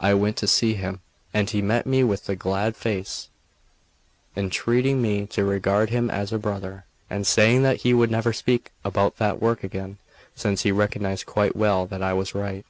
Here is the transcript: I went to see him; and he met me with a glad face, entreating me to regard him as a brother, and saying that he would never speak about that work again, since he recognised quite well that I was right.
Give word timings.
I 0.00 0.14
went 0.14 0.36
to 0.38 0.48
see 0.48 0.74
him; 0.74 1.00
and 1.32 1.48
he 1.48 1.62
met 1.62 1.86
me 1.86 2.02
with 2.02 2.28
a 2.28 2.34
glad 2.34 2.74
face, 2.74 3.28
entreating 4.34 5.00
me 5.00 5.26
to 5.28 5.44
regard 5.44 5.90
him 5.90 6.10
as 6.10 6.32
a 6.32 6.40
brother, 6.40 6.86
and 7.08 7.24
saying 7.24 7.62
that 7.62 7.82
he 7.82 7.94
would 7.94 8.10
never 8.10 8.32
speak 8.32 8.72
about 8.84 9.18
that 9.18 9.40
work 9.40 9.62
again, 9.62 9.98
since 10.34 10.64
he 10.64 10.72
recognised 10.72 11.26
quite 11.26 11.54
well 11.54 11.86
that 11.86 12.02
I 12.02 12.14
was 12.14 12.34
right. 12.34 12.66